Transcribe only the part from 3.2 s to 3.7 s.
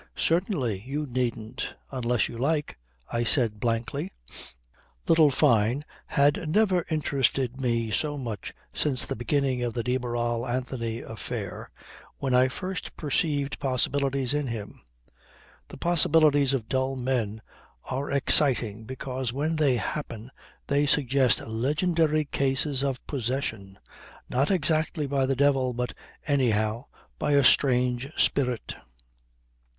said